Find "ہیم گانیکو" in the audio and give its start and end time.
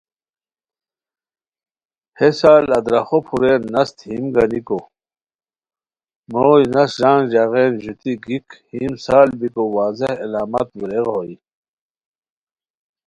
4.07-4.79